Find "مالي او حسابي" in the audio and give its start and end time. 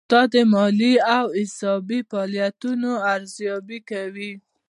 0.53-1.99